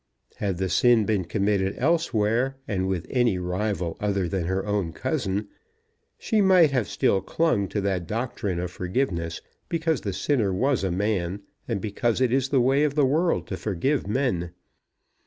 [0.37, 5.47] Had the sin been committed elsewhere, and with any rival other than her own cousin,
[6.17, 10.89] she might have still clung to that doctrine of forgiveness, because the sinner was a
[10.89, 14.49] man, and because it is the way of the world to forgive men.